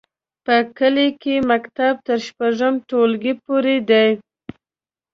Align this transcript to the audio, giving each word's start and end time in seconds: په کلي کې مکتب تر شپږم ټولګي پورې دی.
په 0.45 0.55
کلي 0.77 1.09
کې 1.21 1.35
مکتب 1.51 1.93
تر 2.07 2.17
شپږم 2.27 2.73
ټولګي 2.89 3.33
پورې 3.45 3.75
دی. 3.89 4.09